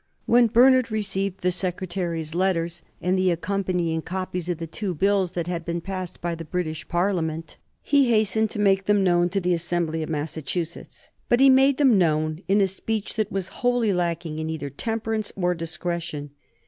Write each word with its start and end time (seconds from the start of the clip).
When 0.25 0.47
Bernard 0.47 0.89
received 0.89 1.41
the 1.41 1.51
Secretary's 1.51 2.33
letters 2.33 2.81
and 3.03 3.15
the 3.19 3.29
accompanying 3.29 4.01
copies 4.01 4.49
of 4.49 4.57
the 4.57 4.65
two 4.65 4.95
Bills 4.95 5.33
that 5.33 5.45
had 5.45 5.63
been 5.63 5.79
passed 5.79 6.21
by 6.21 6.33
the 6.33 6.43
British 6.43 6.87
Parliament, 6.87 7.57
he 7.83 8.09
hastened 8.09 8.49
to 8.49 8.57
make 8.59 8.85
them 8.85 9.03
known 9.03 9.29
to 9.29 9.39
the 9.39 9.53
Assembly 9.53 10.01
of 10.01 10.09
Massachusetts. 10.09 11.09
But 11.29 11.39
he 11.39 11.51
made 11.51 11.77
them 11.77 11.99
known 11.99 12.41
in 12.47 12.61
a 12.61 12.67
speech 12.67 13.13
that 13.13 13.31
was 13.31 13.49
wholly 13.61 13.93
lacking 13.93 14.39
in 14.39 14.49
either 14.49 14.71
temperance 14.71 15.31
or 15.35 15.53
discretion. 15.53 16.31